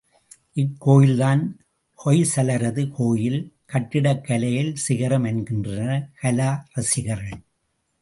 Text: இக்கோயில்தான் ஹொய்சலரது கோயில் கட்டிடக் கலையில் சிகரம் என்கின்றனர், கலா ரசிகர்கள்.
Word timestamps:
இக்கோயில்தான் 0.55 1.43
ஹொய்சலரது 2.05 2.91
கோயில் 2.91 3.53
கட்டிடக் 3.65 4.23
கலையில் 4.23 4.75
சிகரம் 4.75 5.23
என்கின்றனர், 5.23 6.09
கலா 6.19 6.67
ரசிகர்கள். 6.71 7.41